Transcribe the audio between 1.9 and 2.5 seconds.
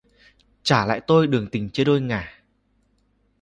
ngả